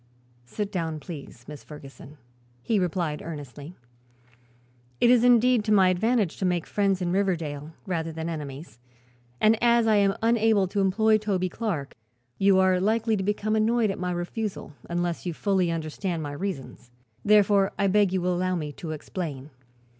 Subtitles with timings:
[0.47, 2.17] "Sit down, please, Miss Ferguson,"
[2.63, 3.75] he replied earnestly.
[4.99, 8.79] "It is indeed to my advantage to make friends in Riverdale, rather than enemies,
[9.39, 11.93] and as I am unable to employ Toby Clark
[12.39, 16.89] you are likely to become annoyed by my refusal, unless you fully understand my reasons.
[17.23, 19.51] Therefore I beg you will allow me to explain."